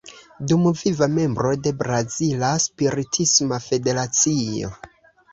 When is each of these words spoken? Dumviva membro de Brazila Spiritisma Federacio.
Dumviva 0.51 1.07
membro 1.17 1.49
de 1.67 1.73
Brazila 1.81 2.49
Spiritisma 2.63 3.59
Federacio. 3.67 4.71